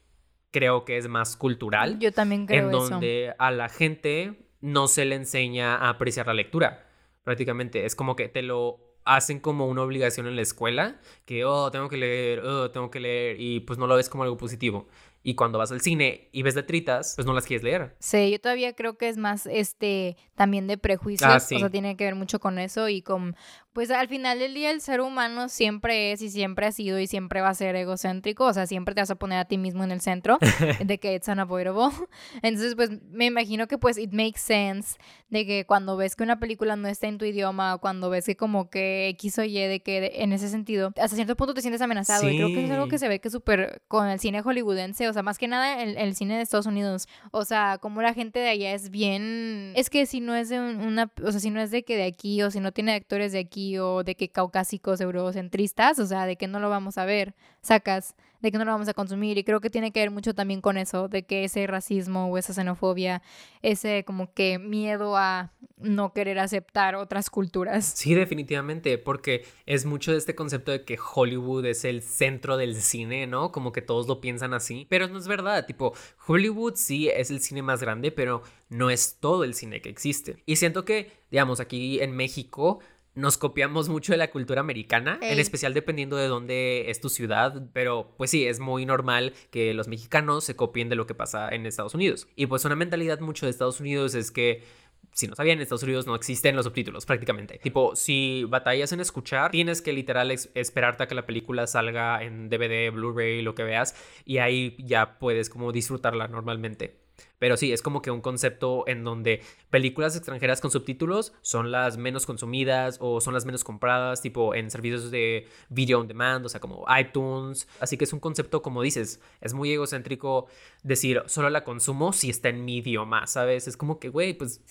[0.52, 2.00] creo que es más cultural.
[2.00, 6.34] Yo también creo En donde a la gente no se le enseña a apreciar la
[6.34, 6.88] lectura.
[7.24, 11.72] Prácticamente es como que te lo hacen como una obligación en la escuela, que, oh,
[11.72, 14.88] tengo que leer, oh, tengo que leer, y pues no lo ves como algo positivo.
[15.24, 17.96] Y cuando vas al cine y ves letritas, pues no las quieres leer.
[18.00, 21.98] Sí, yo todavía creo que es más este también de prejuicios, ah, o sea, tiene
[21.98, 23.36] que ver mucho con eso y con
[23.74, 27.08] pues al final del día el ser humano siempre es y siempre ha sido y
[27.08, 29.84] siempre va a ser egocéntrico, o sea, siempre te vas a poner a ti mismo
[29.84, 30.38] en el centro
[30.84, 31.90] de que it's unavoidable.
[32.42, 34.98] Entonces, pues me imagino que pues it makes sense
[35.30, 38.36] de que cuando ves que una película no está en tu idioma cuando ves que
[38.36, 41.82] como que X o Y de que en ese sentido hasta cierto punto te sientes
[41.82, 45.00] amenazado y creo que es algo que se ve que súper con el cine hollywoodense
[45.08, 48.14] o sea, más que nada el, el, cine de Estados Unidos, o sea, como la
[48.14, 51.50] gente de allá es bien, es que si no es de una, o sea, si
[51.50, 54.16] no es de que de aquí, o si no tiene actores de aquí, o de
[54.16, 58.58] que caucásicos eurocentristas, o sea, de que no lo vamos a ver, sacas de que
[58.58, 59.38] no lo vamos a consumir.
[59.38, 62.38] Y creo que tiene que ver mucho también con eso, de que ese racismo o
[62.38, 63.22] esa xenofobia,
[63.62, 67.86] ese como que miedo a no querer aceptar otras culturas.
[67.86, 72.76] Sí, definitivamente, porque es mucho de este concepto de que Hollywood es el centro del
[72.76, 73.52] cine, ¿no?
[73.52, 75.94] Como que todos lo piensan así, pero no es verdad, tipo,
[76.28, 80.44] Hollywood sí es el cine más grande, pero no es todo el cine que existe.
[80.46, 82.80] Y siento que, digamos, aquí en México,
[83.16, 87.68] nos copiamos mucho de la cultura americana, en especial dependiendo de dónde es tu ciudad,
[87.74, 91.50] pero pues sí, es muy normal que los mexicanos se copien de lo que pasa
[91.50, 92.28] en Estados Unidos.
[92.36, 94.64] Y pues una mentalidad mucho de Estados Unidos es que
[95.12, 97.58] si no sabían, en Estados Unidos no existen los subtítulos prácticamente.
[97.58, 102.50] Tipo, si batallas en escuchar, tienes que literal esperarte a que la película salga en
[102.50, 107.00] DVD, Blu-ray, lo que veas, y ahí ya puedes como disfrutarla normalmente.
[107.40, 111.98] Pero sí, es como que un concepto en donde películas extranjeras con subtítulos son las
[111.98, 116.50] menos consumidas o son las menos compradas, tipo en servicios de video on demand, o
[116.50, 117.68] sea, como iTunes.
[117.80, 120.48] Así que es un concepto, como dices, es muy egocéntrico
[120.84, 123.68] decir, solo la consumo si está en mi idioma, ¿sabes?
[123.68, 124.62] Es como que, güey, pues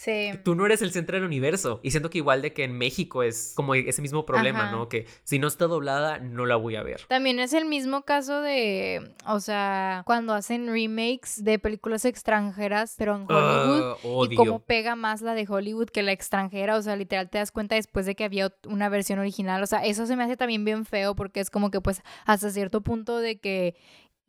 [0.44, 1.80] tú no eres el centro del universo.
[1.82, 4.88] Y siento que igual de que en México es como ese mismo problema, ¿no?
[4.88, 7.02] Que si no está doblada, no la voy a ver.
[7.08, 12.57] También es el mismo caso de, o sea, cuando hacen remakes de películas extranjeras,
[12.96, 16.82] pero en Hollywood, ah, y cómo pega más la de Hollywood que la extranjera, o
[16.82, 20.06] sea, literal te das cuenta después de que había una versión original, o sea, eso
[20.06, 23.38] se me hace también bien feo porque es como que pues hasta cierto punto de
[23.38, 23.76] que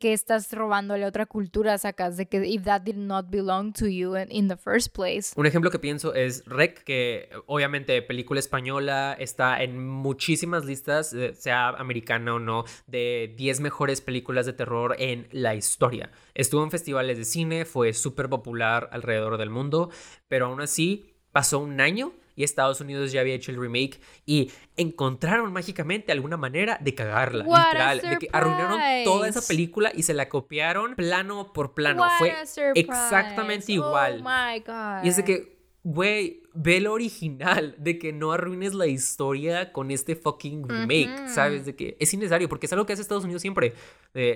[0.00, 3.86] que estás robándole a otra cultura sacas de que if that did not belong to
[3.86, 5.32] you in the first place.
[5.36, 11.34] Un ejemplo que pienso es Rec, que obviamente película española está en muchísimas listas, eh,
[11.34, 16.10] sea americana o no, de 10 mejores películas de terror en la historia.
[16.34, 19.90] Estuvo en festivales de cine, fue súper popular alrededor del mundo,
[20.28, 24.50] pero aún así pasó un año y Estados Unidos ya había hecho el remake y
[24.78, 30.14] encontraron mágicamente alguna manera de cagarla, literal, de que arruinaron toda esa película y se
[30.14, 32.02] la copiaron plano por plano.
[32.16, 32.34] Fue
[32.74, 34.24] exactamente igual.
[34.26, 39.72] Oh y es de que güey, ve lo original, de que no arruines la historia
[39.72, 41.64] con este fucking remake, ¿sabes?
[41.64, 43.74] De que es innecesario, porque es algo que hace Estados Unidos siempre.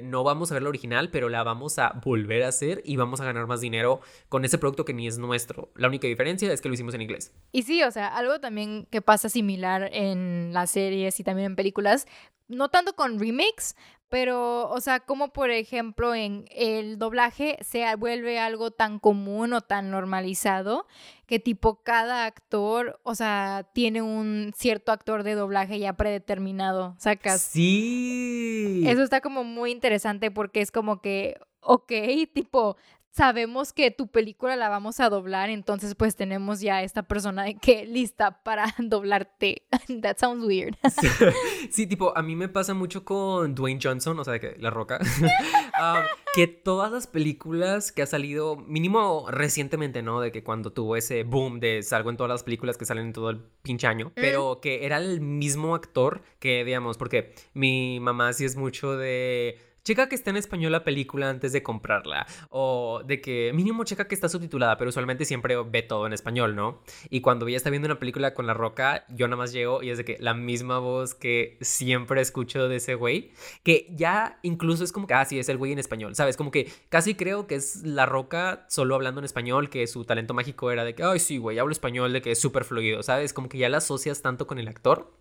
[0.05, 3.21] no vamos a ver la original, pero la vamos a volver a hacer y vamos
[3.21, 5.71] a ganar más dinero con ese producto que ni es nuestro.
[5.77, 7.33] La única diferencia es que lo hicimos en inglés.
[7.53, 11.57] Y sí, o sea, algo también que pasa similar en las series y también en
[11.57, 12.07] películas,
[12.49, 13.77] no tanto con remakes,
[14.15, 19.61] pero, o sea, como por ejemplo en el doblaje se vuelve algo tan común o
[19.61, 20.87] tan normalizado
[21.27, 27.43] que tipo cada actor, o sea, tiene un cierto actor de doblaje ya predeterminado, sacas.
[27.43, 28.85] Sí.
[28.87, 31.91] Eso está como muy interesante porque es como que, ok,
[32.33, 32.77] tipo,
[33.15, 37.55] sabemos que tu película la vamos a doblar, entonces pues tenemos ya esta persona de
[37.55, 39.63] que lista para doblarte.
[40.03, 40.77] That sounds weird.
[41.71, 44.99] sí, tipo, a mí me pasa mucho con Dwayne Johnson, o sea, que La Roca,
[45.01, 46.03] um,
[46.35, 50.21] que todas las películas que ha salido, mínimo recientemente, ¿no?
[50.21, 53.13] De que cuando tuvo ese boom de salgo en todas las películas que salen en
[53.13, 58.33] todo el pinche año, pero que era el mismo actor que, digamos, porque mi mamá
[58.33, 62.27] sí es mucho de checa que está en español la película antes de comprarla.
[62.51, 66.57] O de que mínimo checa que está subtitulada, pero usualmente siempre ve todo en español,
[66.57, 66.83] ¿no?
[67.11, 69.91] Y cuando ella está viendo una película con La Roca, yo nada más llego y
[69.91, 74.85] es de que la misma voz que siempre escucho de ese güey, que ya incluso
[74.85, 76.37] es como que, ah, es el güey en español, ¿sabes?
[76.37, 80.35] Como que casi creo que es La Roca solo hablando en español, que su talento
[80.35, 83.33] mágico era de que, ay, sí, güey, hablo español, de que es súper fluido, ¿sabes?
[83.33, 85.13] Como que ya la asocias tanto con el actor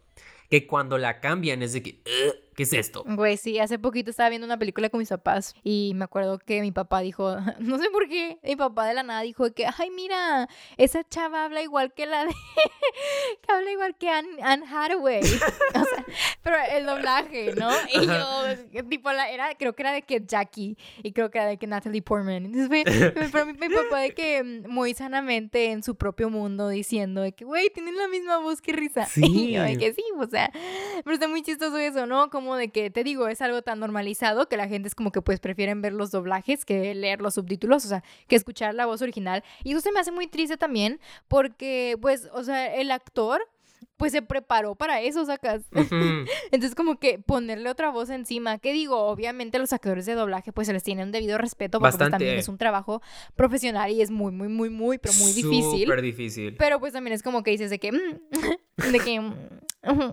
[0.50, 2.02] que cuando la cambian es de que,
[2.56, 3.04] ¿qué es esto?
[3.06, 6.62] Güey, sí, hace poquito estaba viendo una película con mis papás y me acuerdo que
[6.62, 9.90] mi papá dijo, no sé por qué, mi papá de la nada dijo que, ay,
[9.92, 12.32] mira, esa chava habla igual que la de,
[13.42, 15.22] que habla igual que Anne, Hathaway.
[15.24, 16.06] o sea,
[16.42, 17.70] pero el doblaje, ¿no?
[17.94, 21.48] Y yo, tipo, la, era, creo que era de que Jackie y creo que era
[21.48, 22.46] de que Natalie Portman.
[22.46, 22.70] Entonces,
[23.32, 27.46] pero mi, papá de que mm, muy sanamente en su propio mundo diciendo de que,
[27.46, 29.06] güey, tienen la misma voz que risa.
[29.06, 29.22] Sí.
[29.26, 30.52] Y yo de que sí, o sea,
[31.04, 32.30] pero está muy chistoso eso, ¿no?
[32.30, 35.22] Como de que, te digo, es algo tan normalizado que la gente es como que
[35.22, 39.02] pues prefieren ver los doblajes que leer los subtítulos, o sea, que escuchar la voz
[39.02, 39.44] original.
[39.64, 43.42] Y eso se me hace muy triste también porque, pues, o sea, el actor
[43.98, 45.64] pues se preparó para eso, sacas.
[46.52, 50.68] Entonces, como que ponerle otra voz encima, ¿qué digo, obviamente los actores de doblaje, pues
[50.68, 53.02] se les tiene un debido respeto, porque pues, también es un trabajo
[53.36, 55.84] profesional y es muy, muy, muy, muy, pero muy difícil.
[55.84, 56.56] Súper difícil.
[56.58, 58.20] Pero pues también es como que dices de que, mm,
[58.92, 59.22] de que,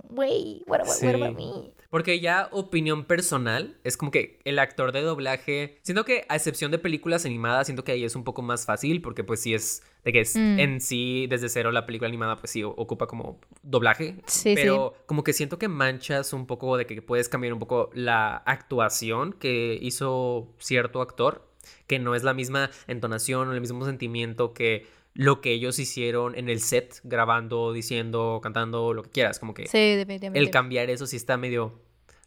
[0.08, 1.72] güey, what, what, me?
[1.90, 6.70] Porque ya opinión personal, es como que el actor de doblaje, siento que a excepción
[6.70, 9.82] de películas animadas, siento que ahí es un poco más fácil, porque pues sí es
[10.04, 10.58] de que es mm.
[10.60, 14.16] en sí, desde cero, la película animada, pues sí, ocupa como doblaje.
[14.26, 17.90] Sí, pero como que siento que manchas un poco de que puedes cambiar un poco
[17.92, 21.50] la actuación que hizo cierto actor,
[21.88, 26.36] que no es la misma entonación o el mismo sentimiento que lo que ellos hicieron
[26.36, 29.38] en el set, grabando, diciendo, cantando, lo que quieras.
[29.38, 30.38] Como que sí, definitivamente.
[30.38, 31.80] el cambiar eso sí está medio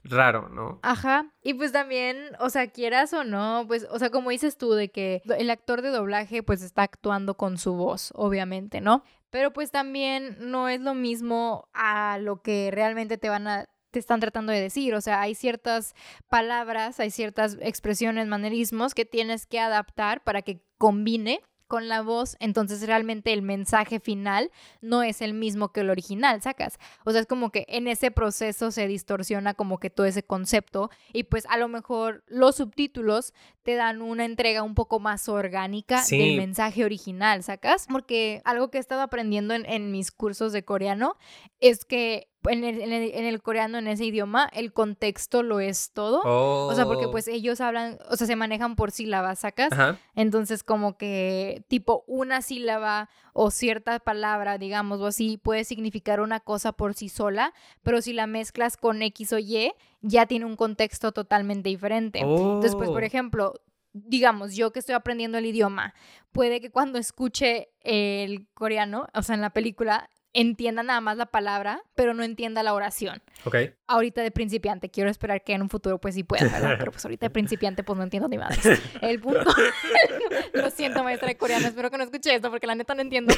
[0.03, 0.79] raro, ¿no?
[0.83, 1.31] Ajá.
[1.41, 4.89] Y pues también, o sea, quieras o no, pues, o sea, como dices tú, de
[4.89, 9.03] que el actor de doblaje pues está actuando con su voz, obviamente, ¿no?
[9.29, 13.99] Pero pues también no es lo mismo a lo que realmente te van a te
[13.99, 15.93] están tratando de decir, o sea, hay ciertas
[16.27, 22.35] palabras, hay ciertas expresiones, manerismos que tienes que adaptar para que combine con la voz,
[22.39, 26.77] entonces realmente el mensaje final no es el mismo que el original, sacas.
[27.05, 30.89] O sea, es como que en ese proceso se distorsiona como que todo ese concepto
[31.11, 36.03] y pues a lo mejor los subtítulos te dan una entrega un poco más orgánica
[36.09, 37.87] del mensaje original, sacas.
[37.89, 41.15] Porque algo que he estado aprendiendo en, en mis cursos de coreano
[41.59, 46.21] es que en el, coreano, en ese idioma, el contexto lo es todo.
[46.23, 47.31] O sea, porque pues oh.
[47.31, 49.69] ellos hablan, o sea, se manejan por sílabas, ¿sacas?
[50.15, 56.39] Entonces, como que tipo una sílaba o cierta palabra, digamos, o así, puede significar una
[56.39, 60.55] cosa por sí sola, pero si la mezclas con X o Y, ya tiene un
[60.55, 62.19] contexto totalmente diferente.
[62.19, 63.05] Entonces, pues, por oh.
[63.05, 63.53] ejemplo,
[63.93, 65.93] digamos, yo que estoy aprendiendo el idioma,
[66.31, 71.27] puede que cuando escuche el coreano, o sea, en la película, entienda nada más la
[71.27, 73.21] palabra, pero no entienda la oración.
[73.45, 73.55] Ok.
[73.87, 76.75] Ahorita de principiante, quiero esperar que en un futuro pues sí pueda, ¿verdad?
[76.79, 78.57] Pero pues ahorita de principiante pues no entiendo ni madre.
[79.01, 79.41] El punto...
[80.53, 83.33] Lo siento, maestra de coreano, espero que no escuche esto porque la neta no entiendo.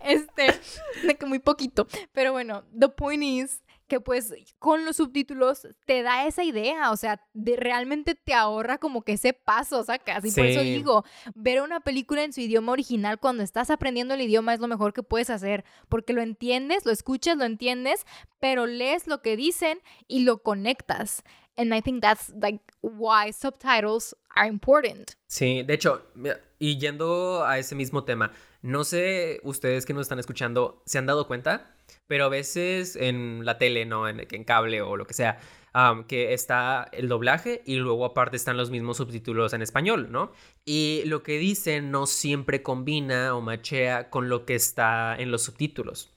[0.00, 0.46] este,
[1.06, 1.86] de que muy poquito.
[2.12, 3.61] Pero bueno, the point is
[3.92, 8.78] que pues con los subtítulos te da esa idea, o sea, de, realmente te ahorra
[8.78, 10.24] como que ese paso, sacas.
[10.24, 14.22] Y por eso digo, ver una película en su idioma original cuando estás aprendiendo el
[14.22, 18.06] idioma es lo mejor que puedes hacer, porque lo entiendes, lo escuchas, lo entiendes,
[18.40, 21.22] pero lees lo que dicen y lo conectas.
[21.58, 25.16] And I think that's like why subtitles are important.
[25.26, 26.02] Sí, de hecho,
[26.58, 31.06] y yendo a ese mismo tema, no sé ustedes que nos están escuchando, ¿se han
[31.06, 31.74] dado cuenta?
[32.06, 34.08] Pero a veces en la tele, ¿no?
[34.08, 35.40] En, cable o lo que sea,
[36.06, 40.32] que está el doblaje y luego aparte están los mismos subtítulos en español, ¿no?
[40.64, 45.42] Y lo que dicen no siempre combina o machea con lo que está en los
[45.42, 46.10] subtítulos.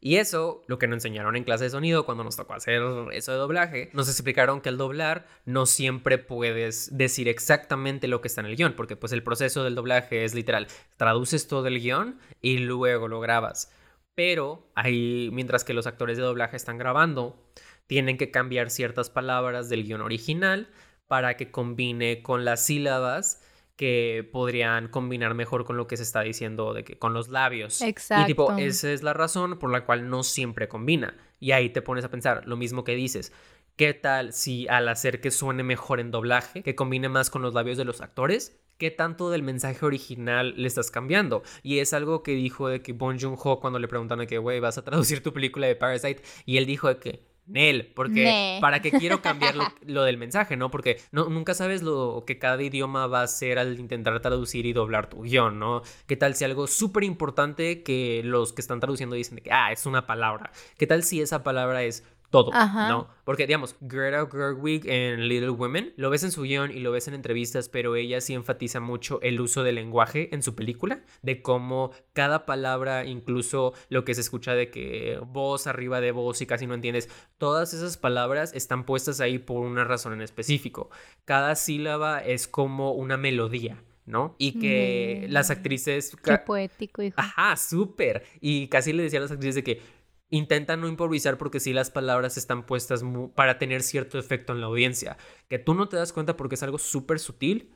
[0.00, 2.80] Y eso, lo que nos enseñaron en clase de sonido cuando nos tocó hacer
[3.12, 8.28] eso de doblaje, nos explicaron que al doblar no siempre puedes decir exactamente lo que
[8.28, 11.80] está en el guion, porque pues el proceso del doblaje es literal, traduces todo el
[11.80, 13.72] guion y luego lo grabas.
[14.14, 17.44] Pero ahí, mientras que los actores de doblaje están grabando,
[17.88, 20.68] tienen que cambiar ciertas palabras del guion original
[21.08, 23.42] para que combine con las sílabas
[23.78, 27.80] que podrían combinar mejor con lo que se está diciendo de que con los labios.
[27.80, 28.24] Exacto.
[28.24, 31.16] Y tipo, esa es la razón por la cual no siempre combina.
[31.38, 33.32] Y ahí te pones a pensar lo mismo que dices.
[33.76, 37.54] ¿Qué tal si al hacer que suene mejor en doblaje, que combine más con los
[37.54, 41.44] labios de los actores, qué tanto del mensaje original le estás cambiando?
[41.62, 44.58] Y es algo que dijo de que Bon Joon-ho cuando le preguntaron de que, güey,
[44.58, 48.82] vas a traducir tu película de Parasite, y él dijo de que, Nel, porque para
[48.82, 49.54] qué quiero cambiar
[49.86, 50.70] lo, del mensaje, ¿no?
[50.70, 54.74] Porque no, nunca sabes lo que cada idioma va a hacer al intentar traducir y
[54.74, 55.82] doblar tu guion, ¿no?
[56.06, 59.86] ¿Qué tal si algo súper importante que los que están traduciendo dicen que, ah, es
[59.86, 60.52] una palabra?
[60.76, 63.08] ¿Qué tal si esa palabra es todo, ¿no?
[63.24, 67.08] Porque, digamos, Greta Gerwig en Little Women, lo ves en su guion y lo ves
[67.08, 71.42] en entrevistas, pero ella sí enfatiza mucho el uso del lenguaje en su película, de
[71.42, 76.46] cómo cada palabra, incluso lo que se escucha de que voz arriba de voz y
[76.46, 80.90] casi no entiendes, todas esas palabras están puestas ahí por una razón en específico.
[81.24, 83.82] Cada sílaba es como una melodía.
[84.08, 84.34] ¿no?
[84.38, 86.16] Y que las actrices...
[86.24, 87.14] Qué poético, hijo.
[87.18, 88.24] Ajá, súper.
[88.40, 89.82] Y casi le decía a las actrices de que
[90.30, 93.02] intenta no improvisar porque si las palabras están puestas
[93.34, 95.16] para tener cierto efecto en la audiencia,
[95.48, 97.70] que tú no te das cuenta porque es algo súper sutil,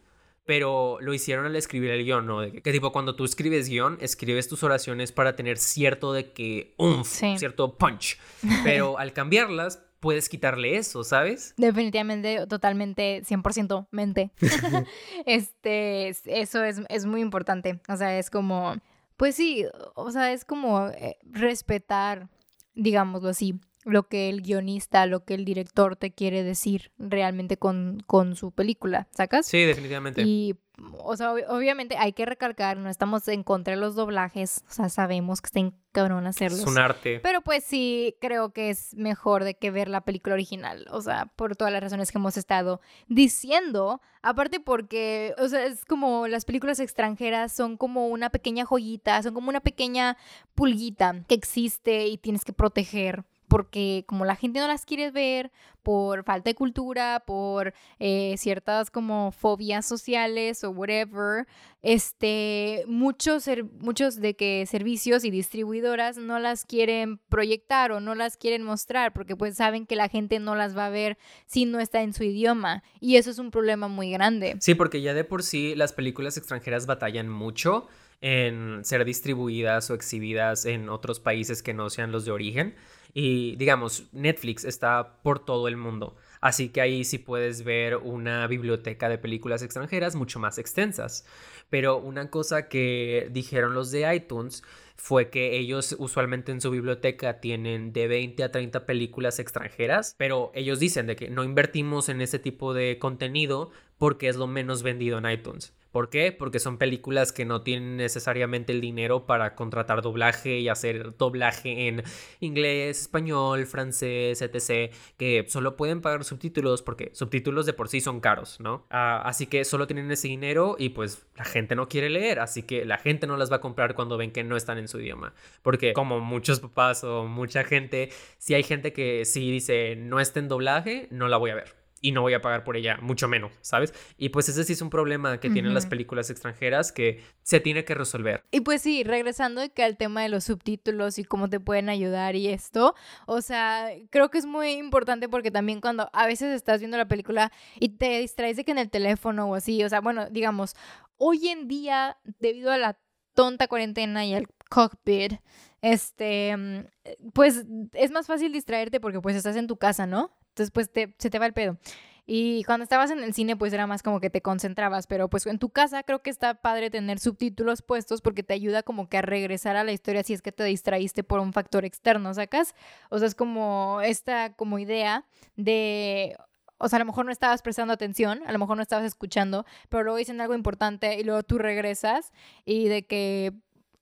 [0.44, 2.40] pero lo hicieron al escribir el guion, ¿no?
[2.40, 7.04] que, tipo cuando tú escribes guion, escribes tus oraciones para tener cierto de que, un
[7.04, 8.18] cierto punch,
[8.64, 11.54] pero al cambiarlas puedes quitarle eso, ¿sabes?
[11.56, 14.32] Definitivamente, totalmente, 100% mente.
[15.26, 18.76] este, eso es, es muy importante, o sea, es como...
[19.16, 22.28] Pues sí, o sea, es como eh, respetar
[22.74, 28.02] digámoslo así, lo que el guionista, lo que el director te quiere decir realmente con,
[28.06, 29.46] con su película, ¿sacas?
[29.46, 30.22] Sí, definitivamente.
[30.22, 30.56] Y,
[30.98, 34.88] o sea, obviamente hay que recalcar, no estamos en contra de los doblajes, o sea,
[34.88, 35.60] sabemos que está
[35.92, 36.60] cabrón hacerlos.
[36.60, 37.20] Es un arte.
[37.22, 41.26] Pero pues sí, creo que es mejor de que ver la película original, o sea,
[41.36, 46.44] por todas las razones que hemos estado diciendo, aparte porque, o sea, es como las
[46.44, 50.16] películas extranjeras son como una pequeña joyita, son como una pequeña
[50.54, 55.50] pulguita que existe y tienes que proteger porque como la gente no las quiere ver
[55.82, 61.46] por falta de cultura, por eh, ciertas como fobias sociales o whatever,
[61.82, 63.46] este, muchos,
[63.80, 69.12] muchos de que servicios y distribuidoras no las quieren proyectar o no las quieren mostrar
[69.12, 72.12] porque pues saben que la gente no las va a ver si no está en
[72.12, 74.56] su idioma y eso es un problema muy grande.
[74.60, 77.88] Sí, porque ya de por sí las películas extranjeras batallan mucho
[78.22, 82.74] en ser distribuidas o exhibidas en otros países que no sean los de origen.
[83.12, 86.16] Y digamos, Netflix está por todo el mundo.
[86.40, 91.26] Así que ahí sí puedes ver una biblioteca de películas extranjeras mucho más extensas.
[91.68, 94.62] Pero una cosa que dijeron los de iTunes
[94.96, 100.52] fue que ellos usualmente en su biblioteca tienen de 20 a 30 películas extranjeras, pero
[100.54, 104.82] ellos dicen de que no invertimos en ese tipo de contenido porque es lo menos
[104.84, 105.74] vendido en iTunes.
[105.92, 106.32] ¿Por qué?
[106.32, 111.88] Porque son películas que no tienen necesariamente el dinero para contratar doblaje y hacer doblaje
[111.88, 112.02] en
[112.40, 114.92] inglés, español, francés, etc.
[115.18, 118.86] Que solo pueden pagar subtítulos porque subtítulos de por sí son caros, ¿no?
[118.88, 122.62] Ah, así que solo tienen ese dinero y pues la gente no quiere leer, así
[122.62, 124.98] que la gente no las va a comprar cuando ven que no están en su
[124.98, 125.34] idioma.
[125.62, 130.40] Porque como muchos papás o mucha gente, si hay gente que sí dice no está
[130.40, 133.28] en doblaje, no la voy a ver y no voy a pagar por ella, mucho
[133.28, 133.94] menos, ¿sabes?
[134.18, 137.84] Y pues ese sí es un problema que tienen las películas extranjeras que se tiene
[137.84, 138.44] que resolver.
[138.50, 142.34] Y pues sí, regresando que al tema de los subtítulos y cómo te pueden ayudar
[142.34, 146.80] y esto, o sea, creo que es muy importante porque también cuando a veces estás
[146.80, 150.00] viendo la película y te distraes de que en el teléfono o así, o sea,
[150.00, 150.74] bueno, digamos,
[151.18, 152.98] hoy en día, debido a la
[153.34, 155.34] tonta cuarentena y al cockpit,
[155.82, 160.32] este, mm, pues es más fácil distraerte porque pues estás en tu casa, ¿no?
[160.52, 161.78] Entonces pues te, se te va el pedo.
[162.24, 165.46] Y cuando estabas en el cine, pues era más como que te concentrabas, pero pues
[165.46, 169.18] en tu casa creo que está padre tener subtítulos puestos porque te ayuda como que
[169.18, 172.74] a regresar a la historia si es que te distraíste por un factor externo, ¿sacas?
[173.10, 176.36] O sea, es como esta como idea de,
[176.78, 179.66] o sea, a lo mejor no estabas prestando atención, a lo mejor no estabas escuchando,
[179.88, 182.32] pero luego dicen algo importante y luego tú regresas
[182.64, 183.52] y de que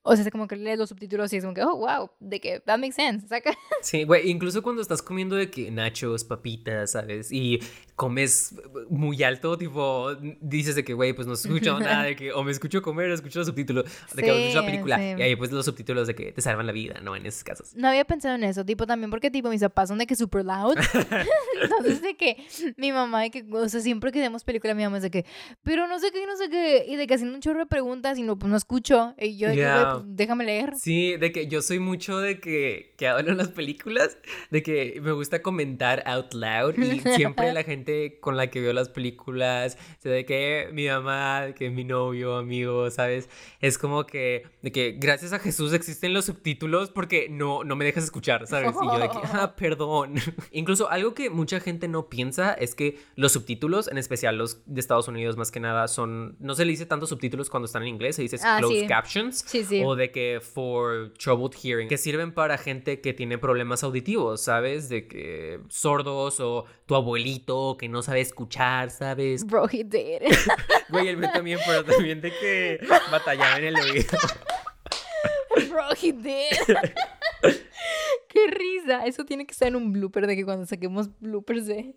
[0.03, 2.41] o sea, es como que lees los subtítulos y es como que, oh, wow, de
[2.41, 3.57] que that makes sense, ¿saca?
[3.83, 7.31] Sí, güey, incluso cuando estás comiendo de que nachos, papitas, ¿sabes?
[7.33, 7.61] Y
[8.01, 8.55] comes
[8.89, 12.51] muy alto, tipo, dices de que, güey, pues no escucho nada, de que o me
[12.51, 13.85] escucho comer o escucho los subtítulos,
[14.15, 16.73] de que escucho la película, y ahí pues los subtítulos de que te salvan la
[16.73, 17.15] vida, ¿no?
[17.15, 17.77] En esos casos.
[17.77, 20.47] No había pensado en eso, tipo, también porque, tipo, mis papás son de que super
[20.47, 20.79] loud,
[21.63, 22.39] entonces de que
[22.79, 25.27] mi mamá, de que, o sea, siempre que vemos película, mi mamá es de que,
[25.63, 28.17] pero no sé qué, no sé qué, y de que haciendo un chorro de preguntas
[28.17, 30.73] y no, pues no escucho, y yo de que, pues, déjame leer.
[30.79, 34.17] Sí, de que yo soy mucho de que, que hablo en las películas,
[34.51, 37.90] de que me gusta comentar out loud y siempre la gente
[38.21, 42.37] con la que veo las películas, o sea, de que mi mamá, que mi novio,
[42.37, 43.29] amigo, ¿sabes?
[43.61, 47.85] Es como que, de que gracias a Jesús existen los subtítulos porque no, no me
[47.85, 48.75] dejas escuchar, ¿sabes?
[48.81, 50.15] Y yo de que, ah, perdón.
[50.53, 54.81] Incluso algo que mucha gente no piensa es que los subtítulos, en especial los de
[54.81, 57.89] Estados Unidos más que nada, son, no se le dice tanto subtítulos cuando están en
[57.89, 59.45] inglés, se dice ah, closed captions.
[59.47, 59.83] Sí, sí.
[59.85, 64.89] O de que for troubled hearing, que sirven para gente que tiene problemas auditivos, ¿sabes?
[64.89, 69.47] De que sordos o tu abuelito que no sabe escuchar, ¿sabes?
[69.47, 70.21] Bro, he did.
[70.91, 72.79] Güey, el mío también, pero también de que
[73.11, 74.19] batallaba en el oído.
[75.71, 76.77] Bro, he did.
[78.29, 79.07] Qué risa.
[79.07, 81.95] Eso tiene que estar en un blooper de que cuando saquemos bloopers de.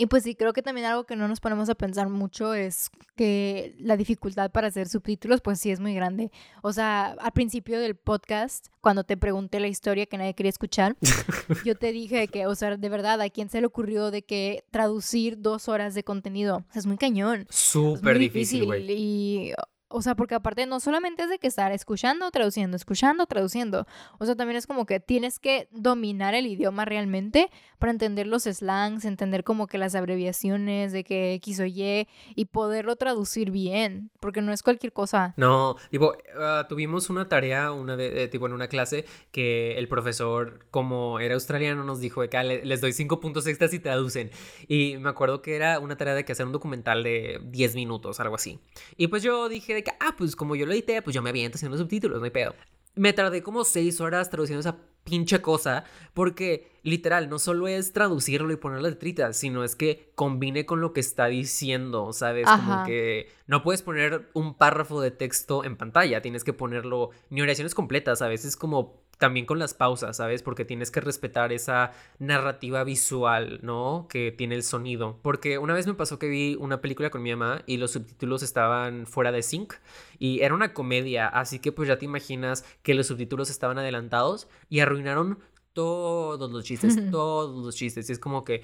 [0.00, 2.88] Y pues sí, creo que también algo que no nos ponemos a pensar mucho es
[3.16, 6.30] que la dificultad para hacer subtítulos, pues sí es muy grande.
[6.62, 10.96] O sea, al principio del podcast, cuando te pregunté la historia que nadie quería escuchar,
[11.64, 14.62] yo te dije que, o sea, de verdad, ¿a quién se le ocurrió de que
[14.70, 16.58] traducir dos horas de contenido?
[16.58, 17.48] O sea, es muy cañón.
[17.50, 18.86] Súper difícil, güey.
[18.92, 19.52] Y
[19.88, 23.86] o sea, porque aparte no solamente es de que estar escuchando, traduciendo, escuchando, traduciendo.
[24.18, 28.42] O sea, también es como que tienes que dominar el idioma realmente para entender los
[28.44, 34.10] slangs, entender como que las abreviaciones de que X o Y y poderlo traducir bien,
[34.20, 35.32] porque no es cualquier cosa.
[35.36, 39.88] No, tipo, ah, tuvimos una tarea una vez, eh, tipo en una clase que el
[39.88, 44.30] profesor, como era australiano, nos dijo que ah, les doy cinco puntos extras y traducen.
[44.66, 48.20] Y me acuerdo que era una tarea de que hacer un documental de 10 minutos,
[48.20, 48.58] algo así.
[48.96, 51.56] Y pues yo dije que, ah, pues como yo lo edité, pues yo me aviento
[51.56, 52.54] haciendo subtítulos, no hay pedo.
[52.94, 58.52] Me tardé como seis horas traduciendo esa pinche cosa, porque literal, no solo es traducirlo
[58.52, 62.46] y poner las letritas, sino es que combine con lo que está diciendo, ¿sabes?
[62.46, 67.40] Como que no puedes poner un párrafo de texto en pantalla, tienes que ponerlo ni
[67.40, 70.42] oraciones completas, a veces como también con las pausas, ¿sabes?
[70.42, 74.06] Porque tienes que respetar esa narrativa visual, ¿no?
[74.08, 75.18] Que tiene el sonido.
[75.22, 78.42] Porque una vez me pasó que vi una película con mi mamá y los subtítulos
[78.42, 79.74] estaban fuera de sync
[80.18, 84.48] y era una comedia, así que pues ya te imaginas que los subtítulos estaban adelantados
[84.68, 85.40] y arruinaron
[85.72, 88.08] todos los chistes, todos los chistes.
[88.08, 88.62] Y es como que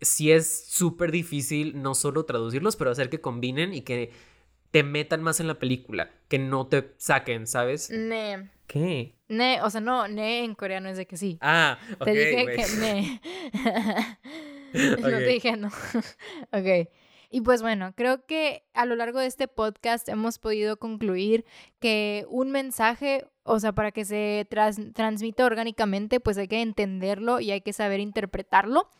[0.00, 4.12] sí es súper difícil no solo traducirlos, pero hacer que combinen y que
[4.72, 7.90] te metan más en la película, que no te saquen, ¿sabes?
[7.90, 8.50] Ne.
[8.66, 9.14] ¿Qué?
[9.28, 11.38] Ne, o sea, no, ne en coreano es de que sí.
[11.42, 12.04] Ah, ok.
[12.04, 13.20] Te dije que ne.
[15.00, 15.68] No te dije no.
[16.52, 16.88] ok.
[17.30, 21.46] Y pues bueno, creo que a lo largo de este podcast hemos podido concluir
[21.78, 24.46] que un mensaje, o sea, para que se
[24.94, 28.90] transmita orgánicamente, pues hay que entenderlo y hay que saber interpretarlo.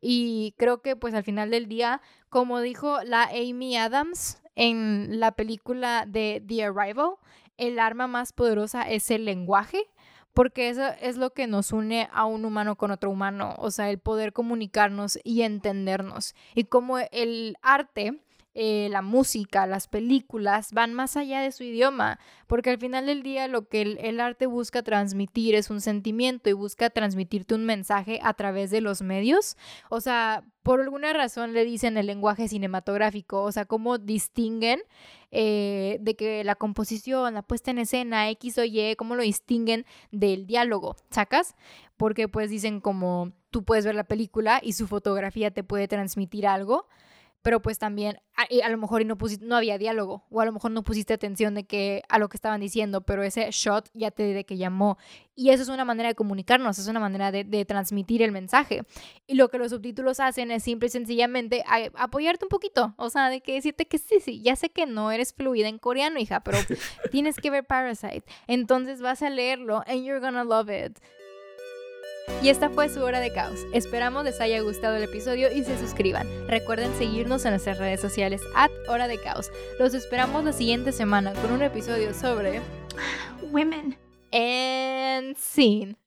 [0.00, 5.32] Y creo que pues al final del día, como dijo la Amy Adams en la
[5.32, 7.14] película de The Arrival,
[7.56, 9.88] el arma más poderosa es el lenguaje
[10.32, 13.90] porque eso es lo que nos une a un humano con otro humano, o sea,
[13.90, 16.34] el poder comunicarnos y entendernos.
[16.54, 18.22] Y como el arte
[18.54, 23.22] eh, la música, las películas van más allá de su idioma, porque al final del
[23.22, 28.20] día lo que el, arte busca transmitir es un sentimiento y busca transmitirte un mensaje
[28.22, 29.56] a través de los medios.
[29.88, 34.82] O sea, por alguna razón le dicen el lenguaje cinematográfico, o sea, cómo distinguen
[35.30, 39.86] eh, de que la composición, la puesta en escena, X o Y, cómo lo distinguen
[40.10, 41.56] del diálogo, ¿sacas?
[41.96, 46.46] Porque pues dicen como tú puedes ver la película y su fotografía te puede transmitir
[46.46, 46.86] algo
[47.42, 50.70] pero pues también a, a lo mejor no, no había diálogo o a lo mejor
[50.70, 54.22] no pusiste atención de que a lo que estaban diciendo, pero ese shot ya te
[54.22, 54.98] de que llamó.
[55.34, 58.82] Y eso es una manera de comunicarnos, es una manera de, de transmitir el mensaje.
[59.26, 61.64] Y lo que los subtítulos hacen es simple y sencillamente
[61.94, 65.10] apoyarte un poquito, o sea, de que decirte que sí, sí, ya sé que no
[65.10, 66.58] eres fluida en coreano, hija, pero
[67.10, 68.24] tienes que ver Parasite.
[68.46, 70.98] Entonces vas a leerlo and you're gonna love it.
[72.42, 73.58] Y esta fue su hora de caos.
[73.72, 76.26] Esperamos les haya gustado el episodio y se suscriban.
[76.48, 79.50] Recuerden seguirnos en nuestras redes sociales at hora de caos.
[79.78, 82.60] Los esperamos la siguiente semana con un episodio sobre
[83.52, 83.96] women
[84.32, 86.02] and scene.